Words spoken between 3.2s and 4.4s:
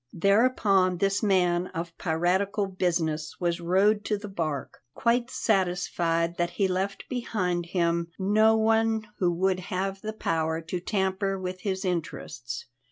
was rowed to the